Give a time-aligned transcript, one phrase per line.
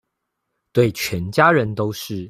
[0.73, 2.19] 對全家人都是